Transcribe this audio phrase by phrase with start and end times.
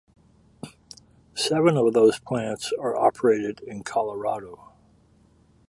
[1.35, 4.73] Seven of those plants are operated in Colorado.